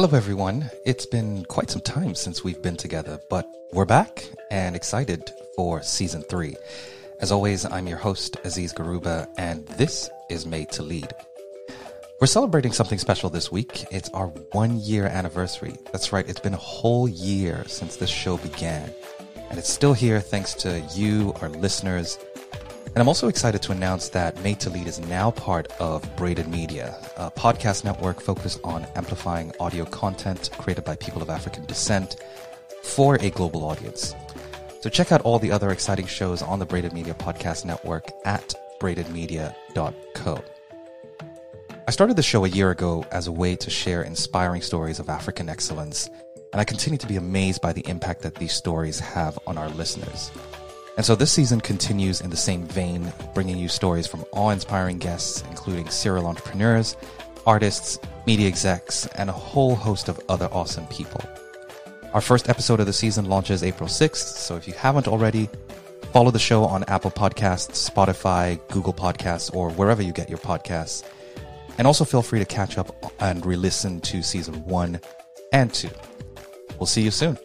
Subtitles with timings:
[0.00, 0.70] Hello, everyone.
[0.86, 5.82] It's been quite some time since we've been together, but we're back and excited for
[5.82, 6.54] season three.
[7.18, 11.12] As always, I'm your host, Aziz Garuba, and this is Made to Lead.
[12.20, 13.86] We're celebrating something special this week.
[13.90, 15.74] It's our one year anniversary.
[15.90, 18.94] That's right, it's been a whole year since this show began.
[19.50, 22.20] And it's still here thanks to you, our listeners,
[22.94, 26.48] and I'm also excited to announce that Made to Lead is now part of Braided
[26.48, 32.16] Media, a podcast network focused on amplifying audio content created by people of African descent
[32.82, 34.14] for a global audience.
[34.80, 38.54] So check out all the other exciting shows on the Braided Media podcast network at
[38.80, 40.44] braidedmedia.co.
[41.86, 45.08] I started the show a year ago as a way to share inspiring stories of
[45.08, 46.08] African excellence,
[46.52, 49.68] and I continue to be amazed by the impact that these stories have on our
[49.70, 50.30] listeners.
[50.98, 54.98] And so this season continues in the same vein, bringing you stories from awe inspiring
[54.98, 56.96] guests, including serial entrepreneurs,
[57.46, 61.20] artists, media execs, and a whole host of other awesome people.
[62.14, 65.48] Our first episode of the season launches April 6th, so if you haven't already,
[66.12, 71.04] follow the show on Apple Podcasts, Spotify, Google Podcasts, or wherever you get your podcasts.
[71.78, 75.00] And also feel free to catch up and re listen to season one
[75.52, 75.90] and two.
[76.80, 77.38] We'll see you soon.